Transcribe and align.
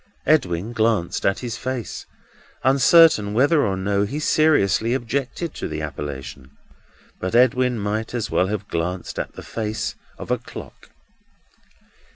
Edwin 0.25 0.73
glanced 0.73 1.27
at 1.27 1.37
his 1.41 1.57
face, 1.57 2.07
uncertain 2.63 3.35
whether 3.35 3.63
or 3.63 3.77
no 3.77 4.01
he 4.01 4.17
seriously 4.17 4.95
objected 4.95 5.53
to 5.53 5.67
the 5.67 5.83
appellation. 5.83 6.57
But 7.19 7.35
Edwin 7.35 7.77
might 7.77 8.15
as 8.15 8.31
well 8.31 8.47
have 8.47 8.67
glanced 8.67 9.19
at 9.19 9.33
the 9.33 9.43
face 9.43 9.93
of 10.17 10.31
a 10.31 10.39
clock. 10.39 10.89